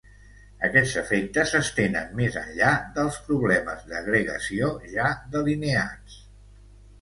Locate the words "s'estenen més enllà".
1.55-2.71